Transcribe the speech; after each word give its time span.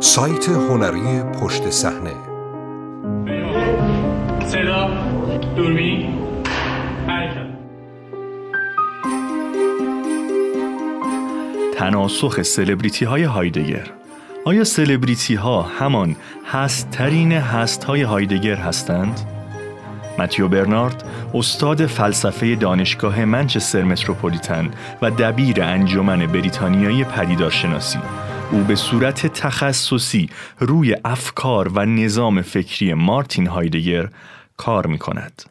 سایت 0.00 0.48
هنری 0.48 1.22
پشت 1.40 1.70
صحنه. 1.70 2.14
صدا 4.46 4.90
دوربین. 5.56 6.14
حرکت. 7.06 7.46
تناسخ 11.78 12.42
سلبریتی 12.42 13.04
های 13.04 13.22
هایدگر. 13.22 13.90
آیا 14.44 14.64
سلبریتی 14.64 15.34
ها 15.34 15.62
همان 15.62 16.16
هستترین 16.46 17.32
هست 17.32 17.84
های 17.84 18.02
هایدگر 18.02 18.56
هستند؟ 18.56 19.20
متیو 20.18 20.48
برنارد 20.48 21.04
استاد 21.34 21.86
فلسفه 21.86 22.54
دانشگاه 22.54 23.24
منچستر 23.24 23.82
متروپولیتن 23.82 24.70
و 25.02 25.10
دبیر 25.10 25.62
انجمن 25.62 26.26
بریتانیایی 26.26 27.04
پدیدارشناسی. 27.04 27.98
او 28.52 28.58
به 28.58 28.74
صورت 28.74 29.26
تخصصی 29.26 30.30
روی 30.58 30.96
افکار 31.04 31.68
و 31.68 31.86
نظام 31.86 32.42
فکری 32.42 32.94
مارتین 32.94 33.46
هایدگر 33.46 34.08
کار 34.56 34.86
می 34.86 34.98
کند. 34.98 35.42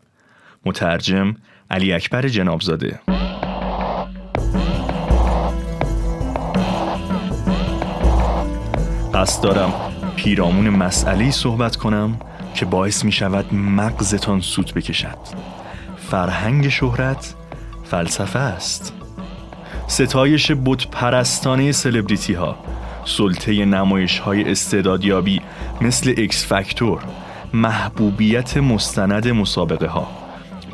مترجم 0.66 1.36
علی 1.72 1.94
اکبر 1.94 2.28
جنابزاده. 2.28 3.00
قصد 9.14 9.44
دارم 9.44 9.74
پیرامون 10.16 10.70
مسئله 10.70 11.32
صحبت 11.32 11.76
کنم 11.76 12.20
که 12.54 12.66
باعث 12.66 13.06
می 13.06 13.12
شود 13.12 13.54
مغزتان 13.54 14.42
سوت 14.42 14.74
بکشد. 14.74 15.18
فرهنگ 15.98 16.70
شهرت 16.70 17.36
فلسفه 17.84 18.40
است. 18.40 18.94
ستایش 19.88 20.52
بود 20.52 20.88
پرستانه 20.92 21.72
سلبریتی 21.72 22.34
ها 22.34 22.58
سلطه 23.08 23.66
نمایش 23.66 24.20
های 24.20 24.52
استعدادیابی 24.52 25.42
مثل 25.82 26.14
اکس 26.18 26.46
فاکتور 26.46 27.04
محبوبیت 27.54 28.58
مستند 28.58 29.28
مسابقه 29.28 29.88
ها 29.88 30.08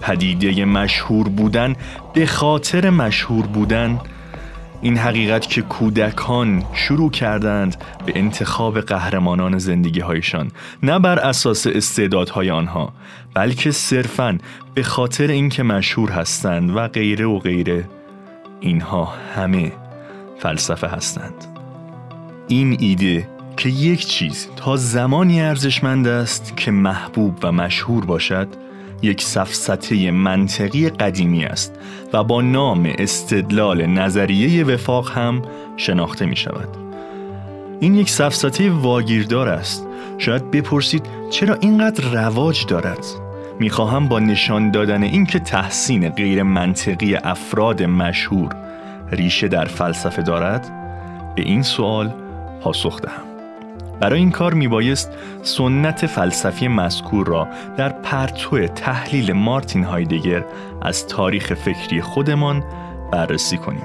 پدیده 0.02 0.66
مشهور 0.66 1.30
بودن 1.30 1.76
به 2.14 2.26
خاطر 2.26 2.90
مشهور 2.90 3.46
بودن 3.46 4.00
این 4.82 4.98
حقیقت 4.98 5.50
که 5.50 5.62
کودکان 5.62 6.64
شروع 6.74 7.12
کردند 7.12 7.76
به 8.06 8.14
انتخاب 8.16 8.82
قهرمانان 8.82 9.58
زندگی 9.58 10.00
هایشان 10.00 10.52
نه 10.84 11.00
بر 11.00 11.20
اساس 11.20 11.68
استعدادهای 11.68 12.52
آنها 12.52 12.94
بلکه 13.34 13.72
صرفاً 13.72 14.38
به 14.74 14.84
خاطر 14.84 15.28
اینکه 15.28 15.64
مشهور 15.64 16.12
هستند 16.12 16.76
و 16.76 16.88
غیره 16.88 17.26
و 17.26 17.40
غیره 17.40 17.90
اینها 18.60 19.14
همه 19.36 19.72
فلسفه 20.40 20.88
هستند. 20.88 21.53
این 22.48 22.78
ایده 22.80 23.28
که 23.58 23.70
یک 23.70 24.06
چیز 24.06 24.48
تا 24.56 24.76
زمانی 24.76 25.42
ارزشمند 25.42 26.08
است 26.08 26.58
که 26.58 26.72
محبوب 26.72 27.38
و 27.44 27.52
مشهور 27.52 28.06
باشد 28.06 28.48
یک 29.02 29.22
سفسته 29.22 30.12
منطقی 30.12 30.90
قدیمی 30.90 31.46
است 31.46 31.76
و 32.14 32.24
با 32.24 32.42
نام 32.42 32.94
استدلال 32.98 33.86
نظریه 33.86 34.64
وفاق 34.64 35.12
هم 35.12 35.42
شناخته 35.78 36.26
می 36.26 36.36
شود. 36.36 36.68
این 37.80 37.96
یک 37.96 38.10
سفسته 38.10 38.72
واگیردار 38.72 39.50
است. 39.50 39.88
شاید 40.18 40.52
بپرسید 40.52 41.06
چرا 41.30 41.56
اینقدر 41.56 42.24
رواج 42.24 42.66
دارد؟ 42.66 43.06
می‌خواهم 43.60 44.08
با 44.08 44.20
نشان 44.20 44.72
دادن 44.72 45.04
اینکه 45.04 45.40
تحسین 45.40 46.10
غیر 46.10 46.44
منطقی 46.44 47.16
افراد 47.16 47.84
مشهور 47.84 48.56
ریشه 49.12 49.48
در 49.48 49.66
فلسفه 49.66 50.22
دارد 50.22 50.72
به 51.36 51.42
این 51.42 51.64
سوال 51.64 52.14
پاسخ 52.64 53.02
دهم. 53.02 53.24
برای 54.00 54.20
این 54.20 54.32
کار 54.32 54.54
میبایست 54.54 55.12
سنت 55.42 56.06
فلسفی 56.06 56.68
مذکور 56.68 57.28
را 57.28 57.48
در 57.78 57.90
پرتو 57.90 58.68
تحلیل 58.68 59.34
مارتین 59.34 59.84
هایدگر 59.84 60.46
از 60.82 61.08
تاریخ 61.08 61.54
فکری 61.54 62.02
خودمان 62.02 62.64
بررسی 63.12 63.58
کنیم. 63.58 63.84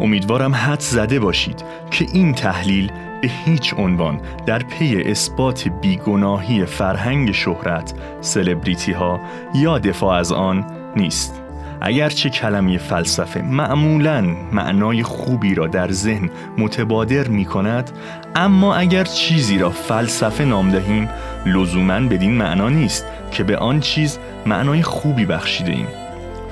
امیدوارم 0.00 0.54
حد 0.54 0.80
زده 0.80 1.20
باشید 1.20 1.64
که 1.90 2.06
این 2.12 2.34
تحلیل 2.34 2.92
به 3.22 3.28
هیچ 3.44 3.74
عنوان 3.78 4.20
در 4.46 4.58
پی 4.58 5.02
اثبات 5.02 5.68
بیگناهی 5.68 6.66
فرهنگ 6.66 7.32
شهرت، 7.32 7.94
سلبریتی 8.20 8.92
ها 8.92 9.20
یا 9.54 9.78
دفاع 9.78 10.18
از 10.18 10.32
آن 10.32 10.66
نیست. 10.96 11.43
اگرچه 11.86 12.30
کلمه 12.30 12.78
فلسفه 12.78 13.42
معمولا 13.42 14.20
معنای 14.52 15.02
خوبی 15.02 15.54
را 15.54 15.66
در 15.66 15.90
ذهن 15.90 16.30
متبادر 16.58 17.28
می 17.28 17.44
کند 17.44 17.90
اما 18.34 18.74
اگر 18.74 19.04
چیزی 19.04 19.58
را 19.58 19.70
فلسفه 19.70 20.44
نام 20.44 20.70
دهیم 20.70 21.08
لزوما 21.46 22.00
بدین 22.00 22.34
معنا 22.34 22.68
نیست 22.68 23.06
که 23.30 23.44
به 23.44 23.56
آن 23.56 23.80
چیز 23.80 24.18
معنای 24.46 24.82
خوبی 24.82 25.26
بخشیده 25.26 25.72
ایم. 25.72 25.86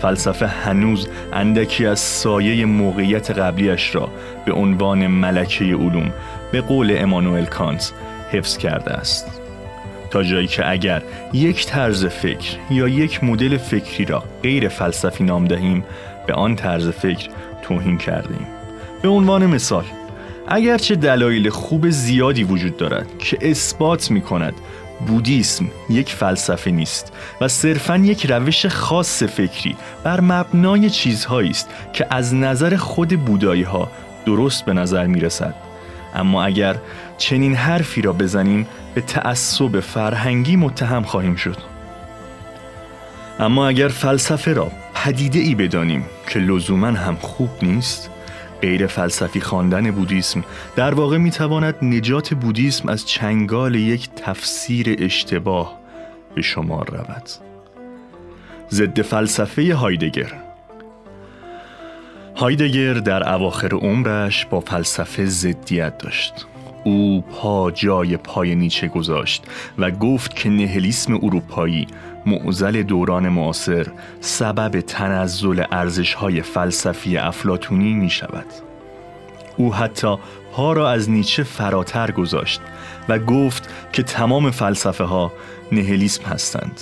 فلسفه 0.03 0.47
هنوز 0.47 1.09
اندکی 1.33 1.87
از 1.87 2.01
سایه 2.01 2.67
موقعیت 2.67 3.31
قبلیش 3.31 3.95
را 3.95 4.09
به 4.47 4.53
عنوان 4.53 5.07
ملکه 5.07 5.65
علوم 5.65 6.13
به 6.53 6.61
قول 6.61 6.97
امانوئل 6.99 7.45
کانت 7.45 7.93
حفظ 8.33 8.57
کرده 8.57 8.93
است. 8.93 9.42
تا 10.13 10.23
جایی 10.23 10.47
که 10.47 10.71
اگر 10.71 11.03
یک 11.33 11.67
طرز 11.67 12.07
فکر 12.07 12.57
یا 12.71 12.89
یک 12.89 13.25
مدل 13.25 13.57
فکری 13.57 14.05
را 14.05 14.25
غیر 14.43 14.69
فلسفی 14.69 15.25
نام 15.25 15.45
دهیم 15.45 15.85
به 16.27 16.35
آن 16.35 16.57
طرز 16.57 16.89
فکر 16.89 17.29
توهین 17.63 17.99
کردیم 17.99 18.47
به 19.03 19.09
عنوان 19.09 19.47
مثال 19.47 19.85
اگرچه 20.49 20.95
دلایل 20.95 21.51
خوب 21.51 21.91
زیادی 21.91 22.45
وجود 22.45 22.77
دارد 22.77 23.19
که 23.19 23.39
اثبات 23.41 24.11
می 24.11 24.21
کند 24.21 24.55
بودیسم 25.07 25.67
یک 25.91 26.09
فلسفه 26.09 26.71
نیست 26.71 27.13
و 27.41 27.49
صرفا 27.49 27.97
یک 27.97 28.27
روش 28.27 28.67
خاص 28.67 29.23
فکری 29.23 29.77
بر 30.05 30.21
مبنای 30.21 30.91
چیزهایی 30.91 31.51
است 31.51 31.71
که 31.93 32.07
از 32.11 32.35
نظر 32.35 32.77
خود 32.77 33.09
بودایی 33.09 33.63
ها 33.63 33.91
درست 34.27 34.65
به 34.65 34.73
نظر 34.73 35.07
می 35.07 35.21
رسد 35.21 35.72
اما 36.15 36.45
اگر 36.45 36.77
چنین 37.19 37.55
حرفی 37.55 38.03
را 38.03 38.13
بزنیم 38.13 38.67
به 38.95 39.01
تعصب 39.01 39.81
فرهنگی 39.81 40.57
متهم 40.57 41.03
خواهیم 41.03 41.37
شد. 41.37 41.57
اما 43.41 43.69
اگر 43.69 43.89
فلسفه 43.89 44.53
را 44.53 44.73
پدیده 44.95 45.39
ای 45.39 45.55
بدانیم 45.55 46.05
که 46.29 46.39
لزوما 46.39 46.87
هم 46.87 47.17
خوب 47.17 47.51
نیست 47.63 48.11
غیر 48.63 48.87
فلسفی 48.87 49.41
خواندن 49.41 49.91
بودیسم 49.91 50.45
در 50.77 50.95
واقع 50.95 51.19
می‌تواند 51.19 51.75
نجات 51.83 52.35
بودیسم 52.35 52.89
از 52.89 53.07
چنگال 53.07 53.75
یک 53.75 54.09
تفسیر 54.17 54.97
اشتباه 54.99 55.79
به 56.35 56.43
شمار 56.43 56.91
رود. 56.91 57.29
ضد 58.71 59.03
فلسفه 59.03 59.75
هایدگر 59.75 60.33
هایدگر 62.43 62.95
در 62.95 63.35
اواخر 63.35 63.75
عمرش 63.75 64.47
با 64.47 64.61
فلسفه 64.61 65.27
ضدیت 65.27 65.99
داشت 65.99 66.47
او 66.85 67.21
پا 67.21 67.71
جای 67.71 68.17
پای 68.17 68.55
نیچه 68.55 68.89
گذاشت 68.89 69.45
و 69.79 69.91
گفت 69.91 70.37
که 70.37 70.49
نهلیسم 70.49 71.15
اروپایی 71.15 71.87
معزل 72.27 72.83
دوران 72.83 73.29
معاصر 73.29 73.87
سبب 74.21 74.81
تنزل 74.81 75.65
ارزش‌های 75.73 76.43
فلسفی 76.43 77.17
افلاتونی 77.17 77.95
می 77.95 78.11
شود. 78.11 78.47
او 79.57 79.75
حتی 79.75 80.17
پا 80.53 80.73
را 80.73 80.91
از 80.91 81.11
نیچه 81.11 81.43
فراتر 81.43 82.11
گذاشت 82.11 82.61
و 83.09 83.19
گفت 83.19 83.69
که 83.93 84.03
تمام 84.03 84.51
فلسفه 84.51 85.05
ها 85.05 85.33
نهلیسم 85.73 86.25
هستند. 86.25 86.81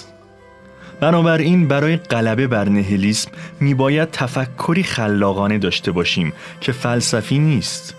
بنابراین 1.01 1.69
برای 1.69 1.97
غلبه 1.97 2.47
بر 2.47 2.69
نهلیسم 2.69 3.31
می 3.61 3.75
باید 3.75 4.11
تفکری 4.11 4.83
خلاقانه 4.83 5.59
داشته 5.59 5.93
باشیم 5.93 6.33
که 6.61 6.73
فلسفی 6.73 7.39
نیست. 7.39 7.95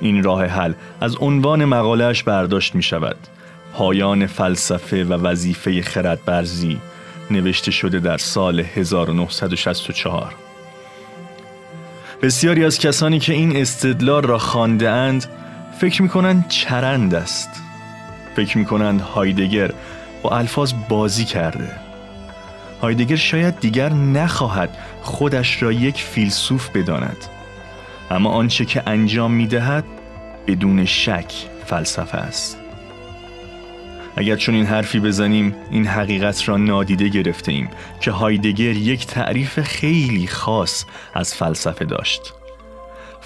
این 0.00 0.22
راه 0.22 0.44
حل 0.44 0.72
از 1.00 1.16
عنوان 1.16 1.64
مقالهش 1.64 2.22
برداشت 2.22 2.74
می 2.74 2.82
شود 2.82 3.16
پایان 3.74 4.26
فلسفه 4.26 5.04
و 5.04 5.12
وظیفه 5.12 5.82
خردبرزی 5.82 6.78
نوشته 7.30 7.70
شده 7.70 8.00
در 8.00 8.18
سال 8.18 8.60
1964 8.60 10.34
بسیاری 12.22 12.64
از 12.64 12.78
کسانی 12.78 13.18
که 13.18 13.32
این 13.32 13.56
استدلال 13.56 14.22
را 14.22 14.38
خانده 14.38 14.90
اند 14.90 15.26
فکر 15.80 16.02
می 16.02 16.08
کنند 16.08 16.48
چرند 16.48 17.14
است. 17.14 17.50
فکر 18.36 18.58
می 18.58 18.64
کنند 18.64 19.00
هایدگر 19.00 19.70
با 20.22 20.36
الفاظ 20.36 20.72
بازی 20.88 21.24
کرده. 21.24 21.85
هایدگر 22.82 23.16
شاید 23.16 23.60
دیگر 23.60 23.92
نخواهد 23.92 24.78
خودش 25.02 25.62
را 25.62 25.72
یک 25.72 26.02
فیلسوف 26.02 26.68
بداند. 26.68 27.16
اما 28.10 28.30
آنچه 28.30 28.64
که 28.64 28.82
انجام 28.86 29.32
می 29.32 29.46
دهد 29.46 29.84
بدون 30.46 30.84
شک 30.84 31.32
فلسفه 31.66 32.18
است. 32.18 32.58
اگر 34.16 34.36
چون 34.36 34.54
این 34.54 34.66
حرفی 34.66 35.00
بزنیم 35.00 35.54
این 35.70 35.86
حقیقت 35.86 36.48
را 36.48 36.56
نادیده 36.56 37.08
گرفته 37.08 37.52
ایم 37.52 37.68
که 38.00 38.10
هایدگر 38.10 38.72
یک 38.72 39.06
تعریف 39.06 39.60
خیلی 39.60 40.26
خاص 40.26 40.84
از 41.14 41.34
فلسفه 41.34 41.84
داشت. 41.84 42.32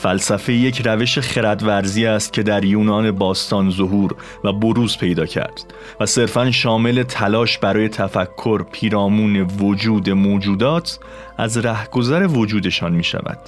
فلسفه 0.03 0.53
یک 0.53 0.87
روش 0.87 1.19
خردورزی 1.19 2.07
است 2.07 2.33
که 2.33 2.43
در 2.43 2.65
یونان 2.65 3.11
باستان 3.11 3.71
ظهور 3.71 4.15
و 4.45 4.53
بروز 4.53 4.99
پیدا 4.99 5.27
کرد 5.27 5.75
و 6.01 6.07
صرفا 6.07 6.51
شامل 6.51 7.03
تلاش 7.03 7.59
برای 7.59 7.89
تفکر 7.89 8.63
پیرامون 8.63 9.37
وجود 9.37 10.11
موجودات 10.11 10.99
از 11.39 11.59
رهگذر 11.59 12.27
وجودشان 12.27 12.93
می 12.93 13.05
شود. 13.05 13.39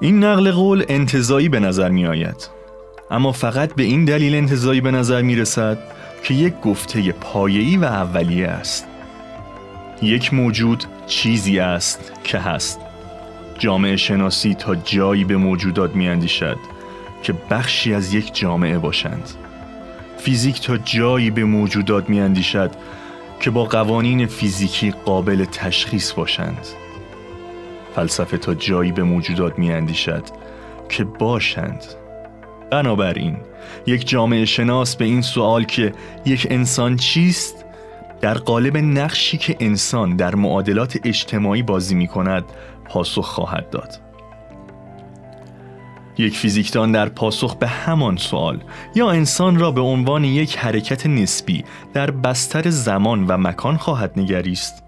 این 0.00 0.24
نقل 0.24 0.50
قول 0.50 0.84
انتظایی 0.88 1.48
به 1.48 1.60
نظر 1.60 1.88
می 1.88 2.06
آید 2.06 2.48
اما 3.10 3.32
فقط 3.32 3.74
به 3.74 3.82
این 3.82 4.04
دلیل 4.04 4.34
انتظایی 4.34 4.80
به 4.80 4.90
نظر 4.90 5.22
می 5.22 5.36
رسد 5.36 5.78
که 6.22 6.34
یک 6.34 6.60
گفته 6.60 7.12
پایه‌ای 7.12 7.76
و 7.76 7.84
اولیه 7.84 8.46
است. 8.46 8.86
یک 10.02 10.34
موجود 10.34 10.84
چیزی 11.06 11.58
است 11.58 12.12
که 12.24 12.38
هست. 12.38 12.89
جامعه 13.60 13.96
شناسی 13.96 14.54
تا 14.54 14.74
جایی 14.74 15.24
به 15.24 15.36
موجودات 15.36 15.96
می 15.96 16.08
اندیشد 16.08 16.58
که 17.22 17.34
بخشی 17.50 17.94
از 17.94 18.14
یک 18.14 18.34
جامعه 18.34 18.78
باشند. 18.78 19.30
فیزیک 20.18 20.60
تا 20.60 20.76
جایی 20.76 21.30
به 21.30 21.44
موجودات 21.44 22.10
می 22.10 22.20
اندیشد 22.20 22.70
که 23.40 23.50
با 23.50 23.64
قوانین 23.64 24.26
فیزیکی 24.26 24.90
قابل 24.90 25.44
تشخیص 25.44 26.12
باشند. 26.12 26.66
فلسفه 27.94 28.38
تا 28.38 28.54
جایی 28.54 28.92
به 28.92 29.02
موجودات 29.02 29.58
می 29.58 29.72
اندیشد 29.72 30.22
که 30.88 31.04
باشند. 31.04 31.84
بنابراین 32.70 33.36
یک 33.86 34.08
جامعه 34.08 34.44
شناس 34.44 34.96
به 34.96 35.04
این 35.04 35.22
سوال 35.22 35.64
که 35.64 35.92
یک 36.24 36.46
انسان 36.50 36.96
چیست 36.96 37.64
در 38.20 38.34
قالب 38.34 38.76
نقشی 38.76 39.38
که 39.38 39.56
انسان 39.60 40.16
در 40.16 40.34
معادلات 40.34 40.98
اجتماعی 41.04 41.62
بازی 41.62 41.94
می 41.94 42.06
کند 42.08 42.44
پاسخ 42.90 43.26
خواهد 43.26 43.70
داد 43.70 44.00
یک 46.18 46.36
فیزیکدان 46.36 46.92
در 46.92 47.08
پاسخ 47.08 47.56
به 47.56 47.66
همان 47.66 48.16
سوال 48.16 48.58
یا 48.94 49.10
انسان 49.10 49.58
را 49.58 49.70
به 49.70 49.80
عنوان 49.80 50.24
یک 50.24 50.58
حرکت 50.58 51.06
نسبی 51.06 51.64
در 51.94 52.10
بستر 52.10 52.70
زمان 52.70 53.26
و 53.26 53.36
مکان 53.36 53.76
خواهد 53.76 54.12
نگریست 54.16 54.82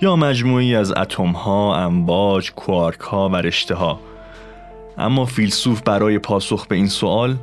یا 0.00 0.16
مجموعی 0.16 0.76
از 0.76 0.92
اتم 0.92 1.30
ها، 1.30 1.84
امواج، 1.84 2.52
کوارک 2.52 3.00
ها 3.00 3.28
و 3.28 3.36
رشته 3.36 3.74
ها 3.74 4.00
اما 4.98 5.24
فیلسوف 5.24 5.82
برای 5.82 6.18
پاسخ 6.18 6.66
به 6.66 6.76
این 6.76 6.88
سوال 6.88 7.36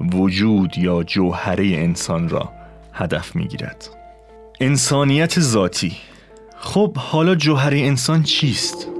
وجود 0.00 0.78
یا 0.78 1.02
جوهره 1.02 1.66
انسان 1.66 2.28
را 2.28 2.48
هدف 2.92 3.36
می 3.36 3.48
گیرد. 3.48 3.88
انسانیت 4.60 5.40
ذاتی 5.40 5.96
خب 6.56 6.96
حالا 6.96 7.34
جوهره 7.34 7.78
انسان 7.78 8.22
چیست؟ 8.22 8.93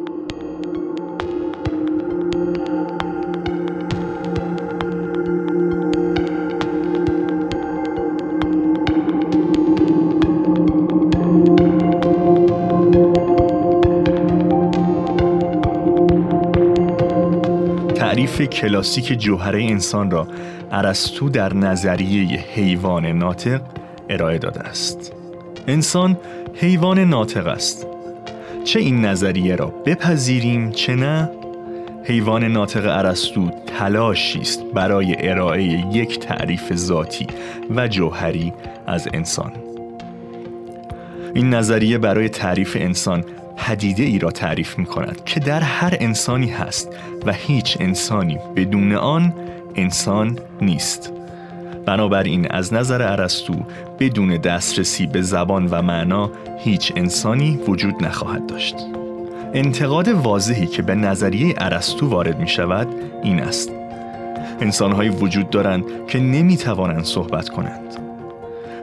تعریف 18.35 18.51
کلاسیک 18.51 19.19
جوهره 19.21 19.63
انسان 19.63 20.11
را 20.11 20.27
ارسطو 20.73 21.29
در 21.29 21.55
نظریه 21.55 22.45
حیوان 22.55 23.07
ناطق 23.07 23.61
ارائه 24.09 24.39
داده 24.39 24.61
است. 24.61 25.13
انسان 25.69 26.17
حیوان 26.55 26.99
ناطق 26.99 27.47
است. 27.47 27.87
چه 28.65 28.81
این 28.81 29.05
نظریه 29.05 29.57
را 29.57 29.67
بپذیریم 29.67 30.71
چه 30.71 30.95
نه؟ 30.95 31.31
حیوان 32.05 32.45
ناطق 32.45 32.87
ارسطو 32.87 33.51
تلاشی 33.79 34.41
است 34.41 34.63
برای 34.75 35.29
ارائه 35.29 35.63
یک 35.93 36.19
تعریف 36.19 36.75
ذاتی 36.75 37.27
و 37.77 37.89
جوهری 37.89 38.53
از 38.87 39.09
انسان. 39.13 39.53
این 41.35 41.55
نظریه 41.55 41.99
برای 41.99 42.29
تعریف 42.29 42.77
انسان 42.81 43.25
پدیده 43.57 44.03
ای 44.03 44.19
را 44.19 44.31
تعریف 44.31 44.79
می 44.79 44.87
کند 44.87 45.25
که 45.25 45.41
در 45.41 45.61
هر 45.61 45.97
انسانی 46.01 46.51
هست 46.51 46.89
و 47.27 47.33
هیچ 47.33 47.77
انسانی 47.81 48.39
بدون 48.57 48.93
آن 48.93 49.35
انسان 49.75 50.39
نیست. 50.61 51.13
بنابراین 51.87 52.51
از 52.51 52.75
نظر 52.75 53.03
ارسطو 53.03 53.55
بدون 53.99 54.37
دسترسی 54.37 55.07
به 55.07 55.23
زبان 55.23 55.67
و 55.67 55.83
معنا 55.83 56.31
هیچ 56.59 56.93
انسانی 56.97 57.57
وجود 57.69 58.05
نخواهد 58.05 58.47
داشت. 58.47 58.77
انتقاد 59.55 60.09
واضحی 60.09 60.67
که 60.67 60.83
به 60.83 60.95
نظریه 60.95 61.55
ارسطو 61.59 62.09
وارد 62.09 62.39
می 62.39 62.49
شود 62.49 62.89
این 63.23 63.41
است. 63.41 63.71
انسانهایی 64.61 65.11
وجود 65.11 65.51
دارند 65.51 65.85
که 66.09 66.21
نمی 66.21 66.57
توانند 66.57 67.05
صحبت 67.05 67.49
کنند. 67.49 68.04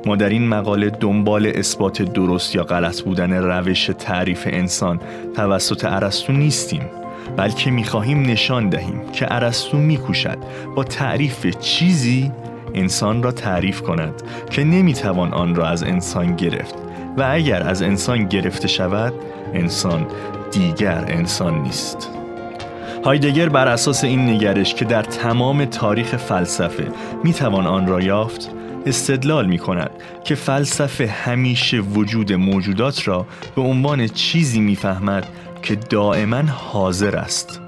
ما 0.06 0.15
در 0.15 0.30
این 0.30 0.48
مقاله 0.48 0.89
دنبال 0.89 1.51
اثبات 1.56 2.01
درست 2.01 2.56
یا 2.56 2.63
غلط 2.63 3.01
بودن 3.01 3.33
روش 3.33 3.92
تعریف 4.00 4.48
انسان 4.51 5.00
توسط 5.36 5.86
ارسطو 5.86 6.33
نیستیم 6.33 6.81
بلکه 7.38 7.71
می‌خواهیم 7.71 8.21
نشان 8.21 8.69
دهیم 8.69 9.01
که 9.13 9.36
ارسطو 9.36 9.77
میکوشد 9.77 10.38
با 10.75 10.83
تعریف 10.83 11.57
چیزی 11.59 12.31
انسان 12.74 13.24
را 13.24 13.31
تعریف 13.31 13.81
کند 13.81 14.13
که 14.50 14.63
نمی‌توان 14.63 15.33
آن 15.33 15.56
را 15.56 15.68
از 15.68 15.83
انسان 15.83 16.36
گرفت 16.36 16.75
و 17.18 17.27
اگر 17.31 17.63
از 17.63 17.81
انسان 17.81 18.25
گرفته 18.25 18.68
شود 18.68 19.13
انسان 19.53 20.07
دیگر 20.51 21.06
انسان 21.07 21.62
نیست. 21.62 22.09
هایدگر 23.06 23.50
بر 23.50 23.68
اساس 23.68 24.03
این 24.03 24.30
نگرش 24.30 24.74
که 24.74 24.86
در 24.86 25.03
تمام 25.03 25.65
تاریخ 25.65 26.15
فلسفه 26.15 26.88
می‌توان 27.24 27.68
آن 27.68 27.88
را 27.88 28.01
یافت 28.01 28.51
استدلال 28.86 29.48
می 29.48 29.57
کند 29.57 29.92
که 30.24 30.36
فلسفه 30.36 31.07
همیشه 31.07 31.80
وجود 31.80 32.33
موجودات 32.33 33.07
را 33.07 33.28
به 33.56 33.62
عنوان 33.62 34.07
چیزی 34.07 34.60
می‌فهمد 34.60 35.28
که 35.62 35.75
دائما 35.75 36.42
حاضر 36.42 37.16
است. 37.16 37.62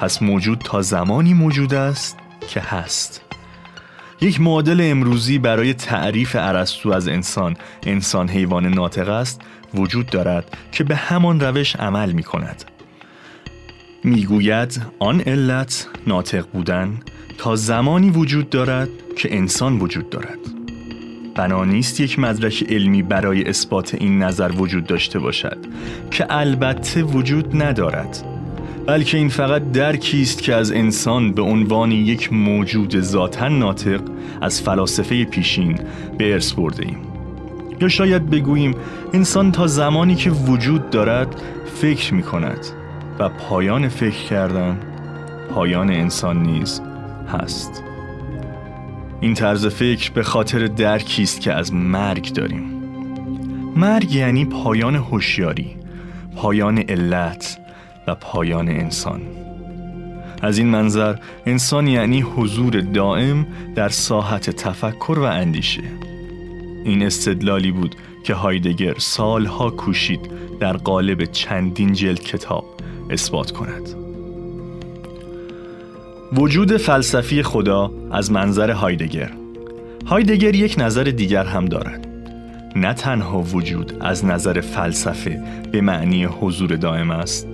پس 0.00 0.22
موجود 0.22 0.58
تا 0.58 0.82
زمانی 0.82 1.34
موجود 1.34 1.74
است 1.74 2.16
که 2.48 2.60
هست. 2.60 3.20
یک 4.20 4.40
معادل 4.40 4.80
امروزی 4.82 5.38
برای 5.38 5.74
تعریف 5.74 6.36
ارسطو 6.38 6.92
از 6.92 7.08
انسان 7.08 7.56
انسان 7.86 8.28
حیوان 8.28 8.66
ناطق 8.66 9.08
است 9.08 9.40
وجود 9.74 10.06
دارد 10.06 10.56
که 10.72 10.84
به 10.84 10.96
همان 10.96 11.40
روش 11.40 11.76
عمل 11.76 12.12
می 12.12 12.22
کند 12.22 12.64
می‌گوید 14.04 14.82
آن 14.98 15.20
علت 15.20 15.88
ناطق 16.06 16.46
بودن 16.52 17.00
تا 17.38 17.56
زمانی 17.56 18.10
وجود 18.10 18.50
دارد 18.50 18.88
که 19.16 19.36
انسان 19.36 19.78
وجود 19.78 20.10
دارد. 20.10 20.38
بنا 21.34 21.64
نیست 21.64 22.00
یک 22.00 22.18
مدرک 22.18 22.64
علمی 22.68 23.02
برای 23.02 23.48
اثبات 23.48 23.94
این 23.94 24.22
نظر 24.22 24.52
وجود 24.52 24.86
داشته 24.86 25.18
باشد 25.18 25.58
که 26.10 26.26
البته 26.30 27.02
وجود 27.02 27.62
ندارد 27.62 28.24
بلکه 28.86 29.18
این 29.18 29.28
فقط 29.28 29.72
درکی 29.72 30.22
است 30.22 30.42
که 30.42 30.54
از 30.54 30.72
انسان 30.72 31.32
به 31.32 31.42
عنوان 31.42 31.92
یک 31.92 32.32
موجود 32.32 33.00
ذاتا 33.00 33.48
ناطق 33.48 34.00
از 34.40 34.62
فلاسفه 34.62 35.24
پیشین 35.24 35.78
به 36.18 36.32
ارث 36.32 36.52
برده 36.52 36.86
ایم. 36.86 36.98
یا 37.80 37.88
شاید 37.88 38.30
بگوییم 38.30 38.74
انسان 39.12 39.52
تا 39.52 39.66
زمانی 39.66 40.14
که 40.14 40.30
وجود 40.30 40.90
دارد 40.90 41.42
فکر 41.80 42.14
می 42.14 42.22
کند 42.22 42.66
و 43.18 43.28
پایان 43.28 43.88
فکر 43.88 44.22
کردن 44.24 44.80
پایان 45.54 45.90
انسان 45.90 46.42
نیز 46.42 46.82
هست. 47.32 47.84
این 49.20 49.34
طرز 49.34 49.66
فکر 49.66 50.12
به 50.12 50.22
خاطر 50.22 50.66
درکی 50.66 51.22
است 51.22 51.40
که 51.40 51.52
از 51.52 51.72
مرگ 51.72 52.32
داریم. 52.32 52.82
مرگ 53.76 54.14
یعنی 54.14 54.44
پایان 54.44 54.96
هوشیاری 54.96 55.76
پایان 56.36 56.78
علت 56.78 57.58
و 58.06 58.14
پایان 58.14 58.68
انسان. 58.68 59.20
از 60.42 60.58
این 60.58 60.68
منظر 60.68 61.16
انسان 61.46 61.86
یعنی 61.86 62.20
حضور 62.20 62.80
دائم 62.80 63.46
در 63.74 63.88
ساحت 63.88 64.50
تفکر 64.50 65.18
و 65.18 65.22
اندیشه. 65.22 65.82
این 66.84 67.02
استدلالی 67.02 67.72
بود 67.72 67.96
که 68.24 68.34
هایدگر 68.34 68.94
سالها 68.98 69.70
کوشید 69.70 70.20
در 70.60 70.76
قالب 70.76 71.24
چندین 71.24 71.92
جلد 71.92 72.20
کتاب 72.20 72.64
اثبات 73.10 73.50
کند. 73.50 73.88
وجود 76.32 76.76
فلسفی 76.76 77.42
خدا 77.42 77.92
از 78.10 78.32
منظر 78.32 78.70
هایدگر. 78.70 79.30
هایدگر 80.06 80.54
یک 80.54 80.74
نظر 80.78 81.04
دیگر 81.04 81.44
هم 81.44 81.64
دارد. 81.64 82.08
نه 82.76 82.94
تنها 82.94 83.42
وجود 83.42 83.92
از 84.00 84.24
نظر 84.24 84.60
فلسفه 84.60 85.42
به 85.72 85.80
معنی 85.80 86.24
حضور 86.24 86.76
دائم 86.76 87.10
است 87.10 87.46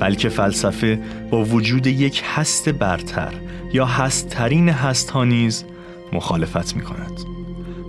بلکه 0.00 0.28
فلسفه 0.28 1.02
با 1.30 1.44
وجود 1.44 1.86
یک 1.86 2.22
هست 2.34 2.68
برتر 2.68 3.32
یا 3.72 3.86
هستترین 3.86 4.68
هست 4.68 5.10
ها 5.10 5.24
نیز 5.24 5.64
مخالفت 6.12 6.76
می 6.76 6.82
کند 6.82 7.20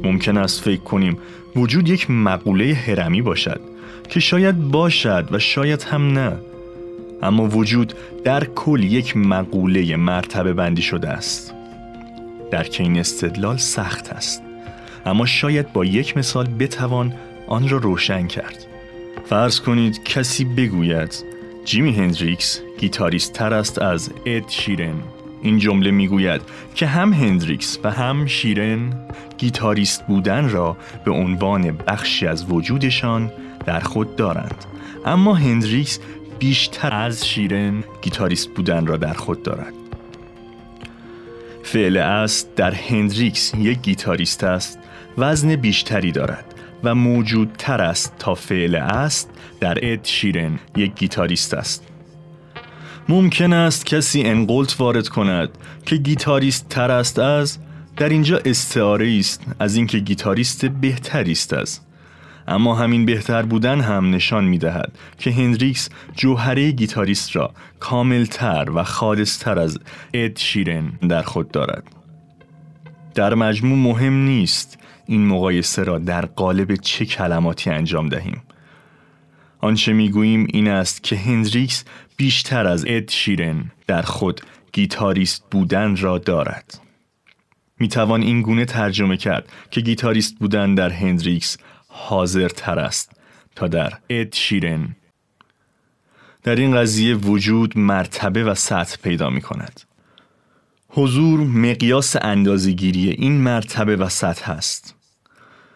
ممکن 0.03 0.37
است 0.37 0.61
فکر 0.61 0.81
کنیم 0.81 1.17
وجود 1.55 1.89
یک 1.89 2.11
مقوله 2.11 2.73
هرمی 2.73 3.21
باشد 3.21 3.61
که 4.09 4.19
شاید 4.19 4.71
باشد 4.71 5.27
و 5.31 5.39
شاید 5.39 5.83
هم 5.83 6.13
نه. 6.13 6.31
اما 7.25 7.47
وجود 7.47 7.93
در 8.23 8.43
کل 8.43 8.83
یک 8.83 9.17
مقوله 9.17 9.95
مرتبه 9.95 10.53
بندی 10.53 10.81
شده 10.81 11.09
است. 11.09 11.53
درک 12.51 12.77
این 12.79 12.99
استدلال 12.99 13.57
سخت 13.57 14.09
است. 14.09 14.41
اما 15.05 15.25
شاید 15.25 15.73
با 15.73 15.85
یک 15.85 16.17
مثال 16.17 16.47
بتوان 16.59 17.13
آن 17.47 17.69
را 17.69 17.77
روشن 17.77 18.27
کرد. 18.27 18.65
فرض 19.25 19.59
کنید 19.59 20.03
کسی 20.03 20.45
بگوید 20.45 21.23
جیمی 21.65 21.93
هندریکس 21.93 22.61
گیتاریست 22.79 23.33
تر 23.33 23.53
است 23.53 23.81
از 23.81 24.11
اد 24.25 24.49
شیرن. 24.49 24.95
این 25.41 25.57
جمله 25.57 25.91
می‌گوید 25.91 26.41
که 26.75 26.87
هم 26.87 27.13
هندریکس 27.13 27.79
و 27.83 27.91
هم 27.91 28.25
شیرن 28.25 28.93
گیتاریست 29.37 30.07
بودن 30.07 30.49
را 30.49 30.77
به 31.05 31.11
عنوان 31.11 31.77
بخشی 31.87 32.27
از 32.27 32.45
وجودشان 32.51 33.31
در 33.65 33.79
خود 33.79 34.15
دارند. 34.15 34.65
اما 35.05 35.33
هندریکس 35.33 35.99
بیشتر 36.39 36.93
از 36.93 37.27
شیرن 37.27 37.83
گیتاریست 38.01 38.49
بودن 38.49 38.85
را 38.85 38.97
در 38.97 39.13
خود 39.13 39.43
دارد. 39.43 39.73
فعل 41.63 41.97
است 41.97 42.55
در 42.55 42.73
هندریکس 42.73 43.53
یک 43.57 43.81
گیتاریست 43.81 44.43
است 44.43 44.79
وزن 45.17 45.55
بیشتری 45.55 46.11
دارد 46.11 46.45
و 46.83 46.95
موجودتر 46.95 47.81
است 47.81 48.13
تا 48.19 48.35
فعل 48.35 48.75
است 48.75 49.29
در 49.59 49.77
اد 49.91 50.05
شیرن 50.05 50.59
یک 50.75 50.95
گیتاریست 50.95 51.53
است. 51.53 51.87
ممکن 53.09 53.53
است 53.53 53.85
کسی 53.85 54.21
ان 54.21 54.35
قلت 54.35 54.75
وارد 54.79 55.07
کند 55.07 55.49
که 55.85 55.95
گیتاریست 55.95 56.69
تر 56.69 56.91
است 56.91 57.19
از 57.19 57.57
در 57.97 58.09
اینجا 58.09 58.41
استعاره 58.45 59.17
است 59.19 59.41
از 59.59 59.75
اینکه 59.75 59.99
گیتاریست 59.99 60.65
بهتری 60.65 61.31
است 61.31 61.53
از. 61.53 61.79
اما 62.47 62.75
همین 62.75 63.05
بهتر 63.05 63.41
بودن 63.41 63.81
هم 63.81 64.15
نشان 64.15 64.45
می 64.45 64.57
دهد 64.57 64.97
که 65.17 65.31
هندریکس 65.31 65.89
جوهره 66.15 66.71
گیتاریست 66.71 67.35
را 67.35 67.53
کاملتر 67.79 68.71
و 68.75 68.83
خالصتر 68.83 69.59
از 69.59 69.79
اد 70.13 70.37
شیرن 70.37 70.87
در 71.09 71.21
خود 71.21 71.51
دارد. 71.51 71.83
در 73.15 73.33
مجموع 73.33 73.77
مهم 73.77 74.13
نیست 74.13 74.77
این 75.05 75.27
مقایسه 75.27 75.83
را 75.83 75.99
در 75.99 76.25
قالب 76.25 76.75
چه 76.75 77.05
کلماتی 77.05 77.69
انجام 77.69 78.09
دهیم. 78.09 78.41
آنچه 79.59 79.93
می‌گوییم 79.93 80.47
این 80.49 80.67
است 80.67 81.03
که 81.03 81.15
هندریکس 81.15 81.85
بیشتر 82.17 82.67
از 82.67 82.85
اد 82.87 83.09
شیرن 83.09 83.71
در 83.87 84.01
خود 84.01 84.41
گیتاریست 84.73 85.43
بودن 85.51 85.95
را 85.95 86.17
دارد. 86.17 86.79
می 87.79 87.87
توان 87.87 88.21
این 88.21 88.41
گونه 88.41 88.65
ترجمه 88.65 89.17
کرد 89.17 89.49
که 89.71 89.81
گیتاریست 89.81 90.39
بودن 90.39 90.75
در 90.75 90.89
هندریکس 90.89 91.57
حاضر 91.97 92.49
تر 92.49 92.79
است 92.79 93.11
تا 93.55 93.67
در 93.67 93.93
اد 94.09 94.33
شیرن 94.33 94.95
در 96.43 96.55
این 96.55 96.75
قضیه 96.75 97.15
وجود 97.15 97.77
مرتبه 97.77 98.43
و 98.43 98.55
سطح 98.55 98.97
پیدا 99.03 99.29
می 99.29 99.41
کند. 99.41 99.81
حضور 100.89 101.39
مقیاس 101.39 102.15
اندازگیری 102.21 103.09
این 103.09 103.41
مرتبه 103.41 103.95
و 103.95 104.09
سطح 104.09 104.51
است. 104.51 104.95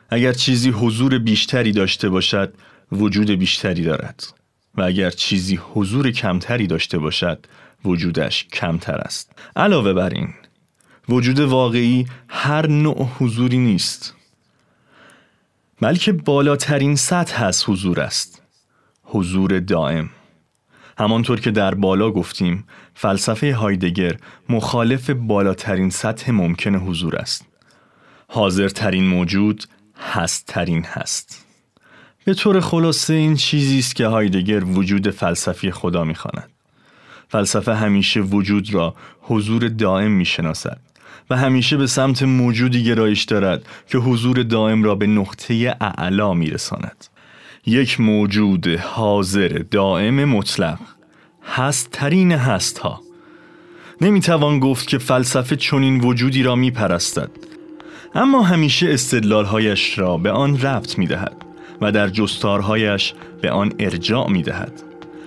اگر 0.10 0.34
چیزی 0.34 0.70
حضور 0.70 1.20
بیشتری 1.20 1.72
داشته 1.72 2.10
باشد 2.10 2.54
وجود 2.92 3.32
بیشتری 3.32 3.84
دارد. 3.84 4.24
و 4.76 4.82
اگر 4.82 5.10
چیزی 5.10 5.60
حضور 5.74 6.12
کمتری 6.12 6.68
داشته 6.68 6.98
باشد 6.98 7.46
وجودش 7.86 8.48
کمتر 8.48 8.98
است. 8.98 9.32
علاوه 9.56 9.94
بر 9.94 10.10
این 10.10 10.34
وجود 11.10 11.40
واقعی 11.40 12.06
هر 12.28 12.68
نوع 12.68 13.10
حضوری 13.20 13.58
نیست. 13.58 14.19
بلکه 15.82 16.12
بالاترین 16.12 16.96
سطح 16.96 17.44
از 17.44 17.64
حضور 17.70 18.02
است. 18.02 18.42
حضور 19.04 19.60
دائم. 19.60 20.10
همانطور 20.98 21.40
که 21.40 21.52
در 21.52 21.76
بالا 21.76 22.12
گفتیم 22.12 22.64
فلسفه 22.94 23.54
هایدگر 23.54 24.16
مخالف 24.50 25.10
بالاترین 25.10 25.90
سطح 25.90 26.32
ممکن 26.32 26.76
حضور 26.76 27.16
است. 27.16 27.46
حاضرترین 28.28 29.08
موجود 29.08 29.66
هستترین 29.98 30.84
هست. 30.84 31.46
به 32.26 32.34
طور 32.34 32.60
خلاصه 32.60 33.14
این 33.14 33.36
چیزی 33.36 33.80
است 33.80 33.96
که 33.96 34.08
هایدگر 34.08 34.64
وجود 34.64 35.10
فلسفی 35.10 35.72
خدا 35.72 36.04
می‌خواند. 36.04 36.50
فلسفه 37.28 37.76
همیشه 37.76 38.20
وجود 38.20 38.74
را 38.74 38.96
حضور 39.22 39.68
دائم 39.68 40.12
می‌شناسد. 40.12 40.82
و 41.30 41.38
همیشه 41.38 41.78
به 41.78 41.88
سمت 41.88 42.24
موجودی 42.24 42.84
گرایش 42.84 43.24
دارد 43.24 43.66
که 43.88 43.98
حضور 43.98 44.44
دائم 44.44 44.84
را 44.84 44.96
به 44.96 45.08
نقطه 45.08 45.76
اعلا 45.82 46.34
میرساند. 46.34 47.06
یک 47.66 48.00
موجود 48.00 48.68
حاضر 48.68 49.64
دائم 49.72 50.26
مطلق. 50.26 50.80
هست 51.44 51.90
ترین 51.92 52.32
هست 52.32 52.78
ها 52.78 53.02
نمی‌توان 54.02 54.60
گفت 54.60 54.88
که 54.88 54.98
فلسفه 54.98 55.56
چنین 55.56 56.00
وجودی 56.00 56.44
را 56.44 56.56
میپرستد. 56.56 57.32
اما 58.16 58.42
همیشه 58.42 58.90
استدلالهایش 58.90 60.00
را 60.00 60.18
به 60.18 60.32
آن 60.32 60.62
ربط 60.62 60.98
می‌دهد 60.98 61.46
و 61.82 61.92
در 61.92 62.10
جستارهایش 62.10 63.14
به 63.42 63.52
آن 63.52 63.74
ارجاع 63.80 64.30
می‌دهد. 64.30 64.84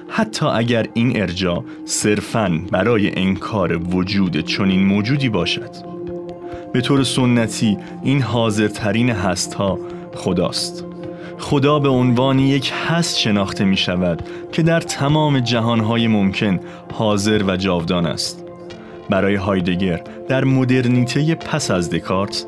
حتی 0.09 0.47
اگر 0.47 0.87
این 0.95 1.23
ارجاع 1.23 1.65
صرفاً 1.85 2.61
برای 2.71 3.19
انکار 3.19 3.77
وجود 3.77 4.41
چنین 4.41 4.87
موجودی 4.87 5.29
باشد. 5.29 5.92
به 6.73 6.81
طور 6.81 7.03
سنتی 7.03 7.79
این 8.03 8.23
حاضرترین 8.23 9.11
هست 9.11 9.55
ها 9.55 9.79
خداست. 10.15 10.85
خدا 11.39 11.79
به 11.79 11.89
عنوان 11.89 12.39
یک 12.39 12.73
هست 12.89 13.19
شناخته 13.19 13.65
می 13.65 13.77
شود 13.77 14.23
که 14.53 14.63
در 14.63 14.81
تمام 14.81 15.41
جهانهای 15.41 16.07
ممکن 16.09 16.61
حاضر 16.93 17.43
و 17.47 17.57
جاودان 17.57 18.07
است. 18.07 18.45
برای 19.11 19.35
هایدگر 19.35 20.03
در 20.29 20.45
مدرنیته 20.45 21.35
پس 21.35 21.71
از 21.71 21.91
دکارت 21.91 22.47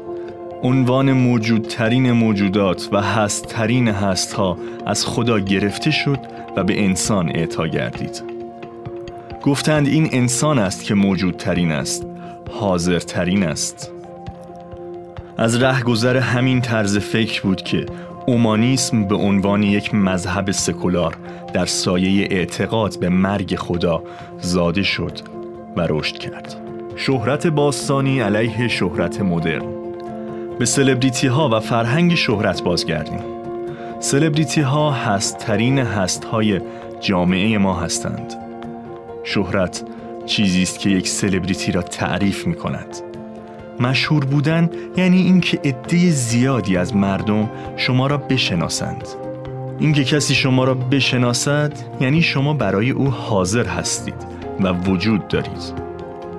عنوان 0.63 1.13
موجودترین 1.13 2.13
موجودات 2.13 2.89
و 2.93 3.03
هستترین 3.03 3.89
هستها 3.89 4.59
از 4.87 5.07
خدا 5.07 5.39
گرفته 5.39 5.91
شد 5.91 6.19
و 6.57 6.65
به 6.65 6.85
انسان 6.85 7.29
اعطا 7.29 7.67
گردید. 7.67 8.23
گفتند 9.43 9.87
این 9.87 10.09
انسان 10.13 10.59
است 10.59 10.85
که 10.85 10.95
موجودترین 10.95 11.73
است 11.73 12.07
حاضرترین 12.51 13.43
است. 13.43 13.94
از 15.39 15.63
رهگذر 15.63 16.17
همین 16.17 16.61
طرز 16.61 16.99
فکر 16.99 17.43
بود 17.43 17.63
که 17.63 17.87
اومانیسم 18.27 19.05
به 19.05 19.15
عنوان 19.15 19.63
یک 19.63 19.95
مذهب 19.95 20.51
سکولار 20.51 21.17
در 21.53 21.67
سایه 21.67 22.29
اعتقاد 22.31 23.01
به 23.01 23.09
مرگ 23.09 23.57
خدا 23.57 24.03
زاده 24.41 24.83
شد 24.83 25.13
و 25.77 25.87
رشد 25.91 26.19
کرد. 26.19 26.57
شهرت 26.97 27.47
باستانی 27.47 28.21
علیه 28.21 28.69
شهرت 28.69 29.21
مدرن. 29.21 29.65
به 30.59 30.65
سلبریتی 30.65 31.27
ها 31.27 31.49
و 31.49 31.61
فرهنگ 31.61 32.15
شهرت 32.15 32.63
بازگردیم. 32.63 33.21
سلبریتی 34.01 34.61
ها 34.61 34.93
هستترین 34.93 35.79
هست 35.79 36.25
های 36.25 36.61
جامعه 37.01 37.59
ما 37.59 37.81
هستند. 37.81 38.35
شهرت 39.25 39.83
چیزی 40.27 40.63
است 40.63 40.79
که 40.79 40.91
یک 40.91 41.09
سلبریتی 41.09 41.73
را 41.73 41.83
تعریف 41.83 42.47
می 42.47 42.55
کند 42.55 43.14
مشهور 43.81 44.25
بودن 44.25 44.71
یعنی 44.97 45.23
اینکه 45.23 45.61
عده 45.65 46.11
زیادی 46.11 46.77
از 46.77 46.97
مردم 46.97 47.51
شما 47.77 48.07
را 48.07 48.17
بشناسند. 48.17 49.09
اینکه 49.79 50.05
کسی 50.05 50.35
شما 50.35 50.65
را 50.65 50.75
بشناسد 50.75 51.73
یعنی 52.01 52.23
شما 52.23 52.53
برای 52.53 52.91
او 52.91 53.11
حاضر 53.11 53.67
هستید 53.67 54.27
و 54.61 54.73
وجود 54.73 55.29
دارید. 55.29 55.85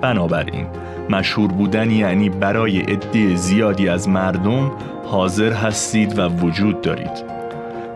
بنابراین 0.00 0.66
مشهور 1.10 1.52
بودن 1.52 1.90
یعنی 1.90 2.28
برای 2.28 2.78
عده 2.78 3.36
زیادی 3.36 3.88
از 3.88 4.08
مردم 4.08 4.72
حاضر 5.04 5.52
هستید 5.52 6.18
و 6.18 6.28
وجود 6.28 6.80
دارید. 6.80 7.36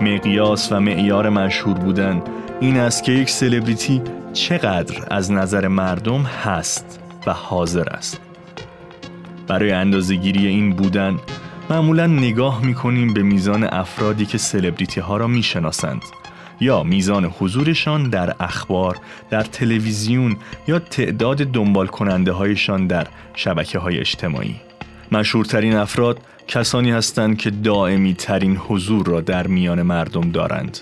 مقیاس 0.00 0.72
و 0.72 0.80
معیار 0.80 1.28
مشهور 1.28 1.78
بودن 1.78 2.22
این 2.60 2.76
است 2.76 3.04
که 3.04 3.12
یک 3.12 3.30
سلبریتی 3.30 4.02
چقدر 4.32 5.06
از 5.10 5.32
نظر 5.32 5.68
مردم 5.68 6.22
هست 6.22 7.00
و 7.26 7.32
حاضر 7.32 7.88
است. 7.88 8.29
برای 9.50 9.72
اندازهگیری 9.72 10.46
این 10.46 10.70
بودن 10.70 11.16
معمولا 11.70 12.06
نگاه 12.06 12.64
می‌کنیم 12.64 13.14
به 13.14 13.22
میزان 13.22 13.64
افرادی 13.64 14.26
که 14.26 14.38
سلبریتی 14.38 15.00
ها 15.00 15.16
را 15.16 15.26
می‌شناسند 15.26 16.02
یا 16.60 16.82
میزان 16.82 17.24
حضورشان 17.24 18.10
در 18.10 18.34
اخبار، 18.40 18.96
در 19.30 19.42
تلویزیون 19.42 20.36
یا 20.68 20.78
تعداد 20.78 21.36
دنبال 21.36 21.86
کننده 21.86 22.32
هایشان 22.32 22.86
در 22.86 23.06
شبکه 23.34 23.78
های 23.78 23.98
اجتماعی. 23.98 24.56
مشهورترین 25.12 25.74
افراد 25.74 26.18
کسانی 26.48 26.90
هستند 26.90 27.38
که 27.38 27.50
دائمی 27.50 28.14
ترین 28.14 28.56
حضور 28.56 29.06
را 29.06 29.20
در 29.20 29.46
میان 29.46 29.82
مردم 29.82 30.30
دارند 30.30 30.78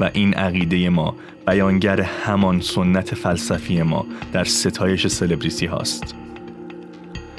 و 0.00 0.10
این 0.12 0.34
عقیده 0.34 0.88
ما 0.88 1.14
بیانگر 1.46 2.00
همان 2.00 2.60
سنت 2.60 3.14
فلسفی 3.14 3.82
ما 3.82 4.06
در 4.32 4.44
ستایش 4.44 5.06
سلبریتی 5.06 5.66
هاست. 5.66 6.17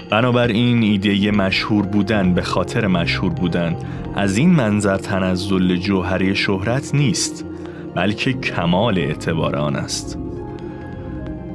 بنابراین 0.09 0.83
ایده 0.83 1.31
مشهور 1.31 1.85
بودن 1.85 2.33
به 2.33 2.41
خاطر 2.41 2.87
مشهور 2.87 3.33
بودن 3.33 3.75
از 4.15 4.37
این 4.37 4.49
منظر 4.49 4.97
تنزل 4.97 5.75
جوهره 5.75 6.33
شهرت 6.33 6.95
نیست 6.95 7.45
بلکه 7.95 8.33
کمال 8.33 8.97
اعتبار 8.97 9.55
آن 9.55 9.75
است. 9.75 10.17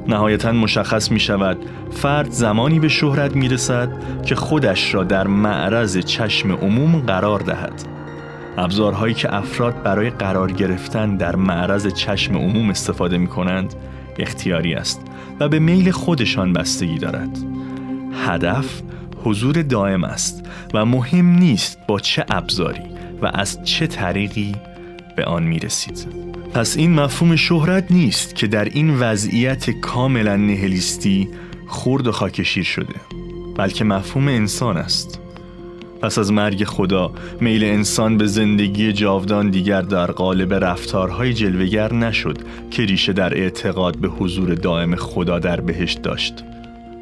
نهایتا 0.07 0.51
مشخص 0.51 1.11
می 1.11 1.19
شود 1.19 1.57
فرد 1.91 2.31
زمانی 2.31 2.79
به 2.79 2.87
شهرت 2.87 3.35
می 3.35 3.49
رسد 3.49 3.89
که 4.25 4.35
خودش 4.35 4.93
را 4.93 5.03
در 5.03 5.27
معرض 5.27 5.97
چشم 5.97 6.51
عموم 6.51 6.99
قرار 6.99 7.39
دهد. 7.39 7.83
ابزارهایی 8.57 9.13
که 9.13 9.35
افراد 9.35 9.83
برای 9.83 10.09
قرار 10.09 10.51
گرفتن 10.51 11.17
در 11.17 11.35
معرض 11.35 11.87
چشم 11.87 12.37
عموم 12.37 12.69
استفاده 12.69 13.17
می 13.17 13.27
کنند 13.27 13.73
اختیاری 14.19 14.73
است 14.73 15.01
و 15.39 15.49
به 15.49 15.59
میل 15.59 15.91
خودشان 15.91 16.53
بستگی 16.53 16.97
دارد. 16.97 17.54
هدف 18.25 18.81
حضور 19.23 19.61
دائم 19.61 20.03
است 20.03 20.45
و 20.73 20.85
مهم 20.85 21.25
نیست 21.25 21.77
با 21.87 21.99
چه 21.99 22.25
ابزاری 22.29 22.81
و 23.21 23.31
از 23.33 23.63
چه 23.63 23.87
طریقی 23.87 24.55
به 25.15 25.23
آن 25.23 25.43
می 25.43 25.59
رسید. 25.59 26.07
پس 26.53 26.77
این 26.77 26.93
مفهوم 26.93 27.35
شهرت 27.35 27.91
نیست 27.91 28.35
که 28.35 28.47
در 28.47 28.65
این 28.65 28.99
وضعیت 28.99 29.69
کاملا 29.69 30.35
نهلیستی 30.35 31.27
خورد 31.67 32.07
و 32.07 32.11
خاکشیر 32.11 32.63
شده 32.63 32.95
بلکه 33.57 33.83
مفهوم 33.83 34.27
انسان 34.27 34.77
است 34.77 35.19
پس 36.01 36.17
از 36.17 36.31
مرگ 36.31 36.63
خدا 36.63 37.11
میل 37.41 37.63
انسان 37.63 38.17
به 38.17 38.27
زندگی 38.27 38.93
جاودان 38.93 39.49
دیگر 39.49 39.81
در 39.81 40.11
قالب 40.11 40.53
رفتارهای 40.53 41.33
جلوگر 41.33 41.93
نشد 41.93 42.37
که 42.71 42.85
ریشه 42.85 43.13
در 43.13 43.37
اعتقاد 43.37 43.97
به 43.97 44.07
حضور 44.07 44.53
دائم 44.53 44.95
خدا 44.95 45.39
در 45.39 45.61
بهشت 45.61 46.01
داشت 46.01 46.43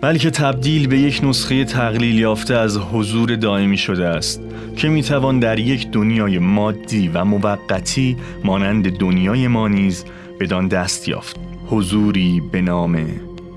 بلکه 0.04 0.30
تبدیل 0.30 0.88
به 0.88 1.00
یک 1.00 1.22
نسخه 1.24 1.66
تقلیل 1.66 2.20
یافته 2.20 2.56
از 2.56 2.78
حضور 2.78 3.36
دائمی 3.36 3.78
شده 3.78 4.06
است 4.06 4.42
که 4.76 4.90
می‌توان 4.90 5.40
در 5.40 5.60
یک 5.60 5.92
دنیای 5.92 6.40
مادی 6.40 7.08
و 7.08 7.26
موقتی 7.26 8.18
مانند 8.44 8.98
دنیای 8.98 9.48
ما 9.48 9.68
نیز 9.68 10.06
بدان 10.40 10.68
دست 10.68 11.08
یافت. 11.08 11.40
حضوری 11.68 12.42
به 12.52 12.62
نام 12.62 13.06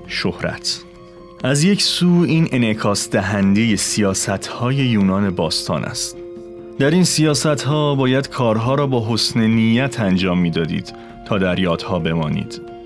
شهرت. 0.07 0.81
از 1.43 1.63
یک 1.63 1.81
سو 1.81 2.25
این 2.27 2.47
انعکاس 2.51 3.09
دهنده 3.09 3.75
سیاست 3.75 4.47
های 4.47 4.75
یونان 4.75 5.29
باستان 5.29 5.83
است. 5.83 6.17
در 6.79 6.91
این 6.91 7.03
سیاست 7.03 7.45
ها 7.45 7.95
باید 7.95 8.29
کارها 8.29 8.75
را 8.75 8.87
با 8.87 9.13
حسن 9.13 9.41
نیت 9.41 9.99
انجام 9.99 10.39
می‌دادید 10.39 10.93
تا 11.25 11.37
در 11.37 11.59
یادها 11.59 11.99
بمانید. 11.99 12.76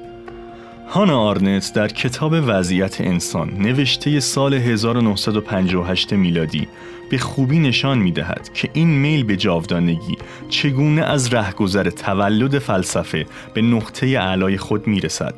هانا 0.93 1.19
آرنت 1.19 1.73
در 1.73 1.87
کتاب 1.87 2.33
وضعیت 2.45 3.01
انسان 3.01 3.49
نوشته 3.57 4.19
سال 4.19 4.53
1958 4.53 6.13
میلادی 6.13 6.67
به 7.09 7.17
خوبی 7.17 7.59
نشان 7.59 7.97
می 7.97 8.11
دهد 8.11 8.53
که 8.53 8.69
این 8.73 8.87
میل 8.87 9.23
به 9.23 9.37
جاودانگی 9.37 10.17
چگونه 10.49 11.01
از 11.01 11.33
رهگذر 11.33 11.89
تولد 11.89 12.59
فلسفه 12.59 13.25
به 13.53 13.61
نقطه 13.61 14.07
اعلای 14.07 14.57
خود 14.57 14.87
می 14.87 14.99
رسد 14.99 15.33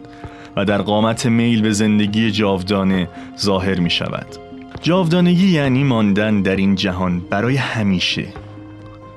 و 0.55 0.65
در 0.65 0.81
قامت 0.81 1.25
میل 1.25 1.61
به 1.61 1.71
زندگی 1.71 2.31
جاودانه 2.31 3.09
ظاهر 3.39 3.79
می 3.79 3.89
شود. 3.89 4.27
جاودانگی 4.81 5.47
یعنی 5.47 5.83
ماندن 5.83 6.41
در 6.41 6.55
این 6.55 6.75
جهان 6.75 7.19
برای 7.19 7.55
همیشه 7.55 8.25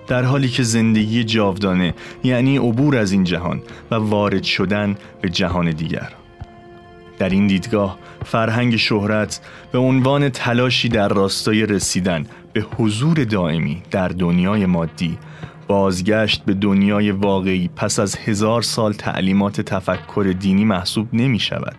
در 0.07 0.23
حالی 0.23 0.49
که 0.49 0.63
زندگی 0.63 1.25
جاودانه 1.25 1.95
یعنی 2.25 2.57
عبور 2.57 2.97
از 2.97 3.13
این 3.13 3.25
جهان 3.25 3.63
و 3.91 3.95
وارد 3.95 4.43
شدن 4.43 4.97
به 5.21 5.29
جهان 5.29 5.71
دیگر 5.71 6.13
در 7.19 7.29
این 7.29 7.47
دیدگاه 7.47 7.99
فرهنگ 8.25 8.77
شهرت 8.77 9.41
به 9.73 9.79
عنوان 9.79 10.29
تلاشی 10.29 10.89
در 10.89 11.09
راستای 11.09 11.67
رسیدن 11.67 12.27
به 12.53 12.61
حضور 12.61 13.25
دائمی 13.25 13.83
در 13.91 14.09
دنیای 14.09 14.67
مادی 14.67 15.19
بازگشت 15.67 16.45
به 16.45 16.55
دنیای 16.55 17.11
واقعی 17.11 17.71
پس 17.77 17.99
از 17.99 18.17
هزار 18.17 18.63
سال 18.63 18.93
تعلیمات 18.93 19.61
تفکر 19.61 20.35
دینی 20.39 20.65
محسوب 20.65 21.15
نمی 21.15 21.39
شود. 21.39 21.77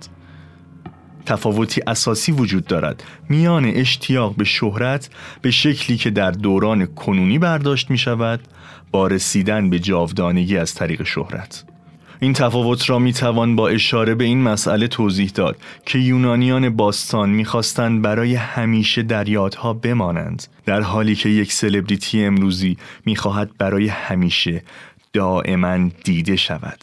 تفاوتی 1.25 1.81
اساسی 1.87 2.31
وجود 2.31 2.65
دارد 2.65 3.03
میان 3.29 3.65
اشتیاق 3.65 4.35
به 4.35 4.43
شهرت 4.43 5.09
به 5.41 5.51
شکلی 5.51 5.97
که 5.97 6.09
در 6.09 6.31
دوران 6.31 6.85
کنونی 6.85 7.39
برداشت 7.39 7.91
می 7.91 7.97
شود 7.97 8.39
با 8.91 9.07
رسیدن 9.07 9.69
به 9.69 9.79
جاودانگی 9.79 10.57
از 10.57 10.73
طریق 10.73 11.03
شهرت. 11.03 11.63
این 12.19 12.33
تفاوت 12.33 12.89
را 12.89 12.99
می 12.99 13.13
توان 13.13 13.55
با 13.55 13.67
اشاره 13.69 14.15
به 14.15 14.23
این 14.23 14.41
مسئله 14.41 14.87
توضیح 14.87 15.31
داد 15.35 15.57
که 15.85 15.99
یونانیان 15.99 16.69
باستان 16.69 17.29
می‌خواستند 17.29 18.01
برای 18.01 18.35
همیشه 18.35 19.01
در 19.01 19.29
یادها 19.29 19.73
بمانند 19.73 20.47
در 20.65 20.81
حالی 20.81 21.15
که 21.15 21.29
یک 21.29 21.53
سلبریتی 21.53 22.25
امروزی 22.25 22.77
می‌خواهد 23.05 23.57
برای 23.57 23.87
همیشه 23.87 24.63
دائما 25.13 25.89
دیده 26.03 26.35
شود. 26.35 26.79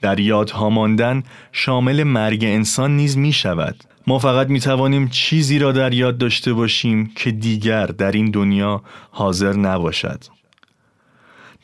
در 0.00 0.20
یادها 0.20 0.70
ماندن 0.70 1.22
شامل 1.52 2.02
مرگ 2.02 2.44
انسان 2.44 2.96
نیز 2.96 3.18
می 3.18 3.32
شود 3.32 3.84
ما 4.06 4.18
فقط 4.18 4.48
می 4.48 4.60
توانیم 4.60 5.08
چیزی 5.08 5.58
را 5.58 5.72
در 5.72 5.94
یاد 5.94 6.18
داشته 6.18 6.52
باشیم 6.52 7.12
که 7.16 7.30
دیگر 7.30 7.86
در 7.86 8.12
این 8.12 8.30
دنیا 8.30 8.82
حاضر 9.10 9.52
نباشد. 9.52 10.24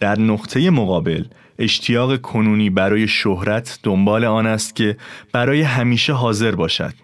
در 0.01 0.19
نقطه 0.19 0.71
مقابل 0.71 1.25
اشتیاق 1.59 2.21
کنونی 2.21 2.71
برای 2.71 3.09
شهرت 3.09 3.79
دنبال 3.83 4.25
آن 4.25 4.47
است 4.47 4.77
که 4.77 4.97
برای 5.33 5.63
همیشه 5.63 6.13
حاضر 6.13 6.55
باشد. 6.55 6.95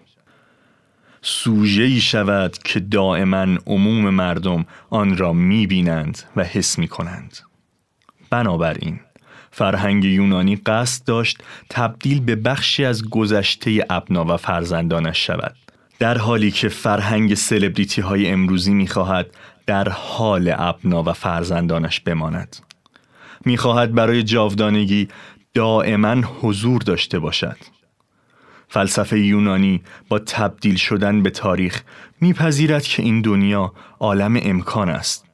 سوژه 1.21 1.83
ای 1.83 1.99
شود 1.99 2.57
که 2.57 2.79
دائما 2.79 3.47
عموم 3.67 4.09
مردم 4.09 4.65
آن 4.89 5.17
را 5.17 5.33
می 5.33 5.67
بینند 5.67 6.23
و 6.35 6.43
حس 6.43 6.79
می 6.79 6.87
کنند 6.87 7.37
بنابراین 8.29 8.99
فرهنگ 9.51 10.05
یونانی 10.05 10.55
قصد 10.55 11.05
داشت 11.05 11.37
تبدیل 11.69 12.19
به 12.19 12.35
بخشی 12.35 12.85
از 12.85 13.09
گذشته 13.09 13.85
ابنا 13.89 14.25
و 14.25 14.37
فرزندانش 14.37 15.27
شود 15.27 15.55
در 15.99 16.17
حالی 16.17 16.51
که 16.51 16.69
فرهنگ 16.69 17.33
سلبریتی 17.33 18.01
های 18.01 18.27
امروزی 18.27 18.73
می 18.73 18.87
خواهد 18.87 19.27
در 19.65 19.89
حال 19.89 20.53
ابنا 20.57 21.03
و 21.03 21.13
فرزندانش 21.13 21.99
بماند. 21.99 22.57
می‌خواهد 23.45 23.93
برای 23.93 24.23
جاودانگی 24.23 25.07
دائما 25.53 26.13
حضور 26.13 26.81
داشته 26.81 27.19
باشد. 27.19 27.57
فلسفه 28.69 29.19
یونانی 29.19 29.81
با 30.09 30.19
تبدیل 30.19 30.75
شدن 30.75 31.23
به 31.23 31.29
تاریخ 31.29 31.81
میپذیرد 32.21 32.83
که 32.83 33.03
این 33.03 33.21
دنیا 33.21 33.73
عالم 33.99 34.39
امکان 34.41 34.89
است. 34.89 35.25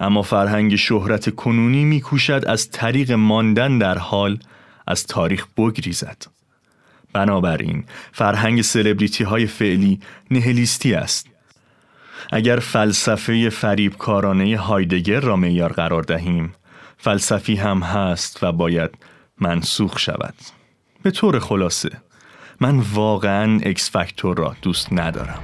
اما 0.00 0.22
فرهنگ 0.22 0.76
شهرت 0.76 1.34
کنونی 1.34 1.84
میکوشد 1.84 2.44
از 2.46 2.70
طریق 2.70 3.12
ماندن 3.12 3.78
در 3.78 3.98
حال 3.98 4.38
از 4.86 5.06
تاریخ 5.06 5.46
بگریزد. 5.56 6.22
بنابراین 7.12 7.84
فرهنگ 8.12 8.62
سلبریتی 8.62 9.24
های 9.24 9.46
فعلی 9.46 10.00
نهلیستی 10.30 10.94
است. 10.94 11.28
اگر 12.32 12.56
فلسفه 12.56 13.50
فریبکارانه 13.50 14.56
هایدگر 14.56 15.20
را 15.20 15.36
معیار 15.36 15.72
قرار 15.72 16.02
دهیم 16.02 16.54
فلسفی 16.98 17.56
هم 17.56 17.82
هست 17.82 18.42
و 18.42 18.52
باید 18.52 18.90
منسوخ 19.40 19.98
شود. 19.98 20.34
به 21.02 21.10
طور 21.10 21.38
خلاصه 21.38 21.90
من 22.60 22.78
واقعا 22.78 23.60
اکس 23.62 23.90
فاکتور 23.90 24.36
را 24.36 24.56
دوست 24.62 24.88
ندارم. 24.92 25.42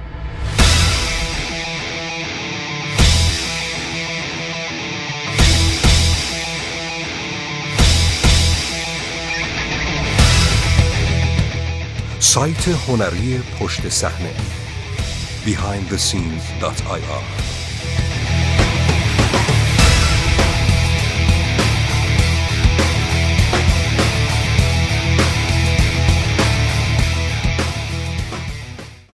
سایت 12.19 12.67
هنری 12.67 13.41
پشت 13.59 13.89
صحنه 13.89 14.33
behindthescenes.ir 15.45 17.42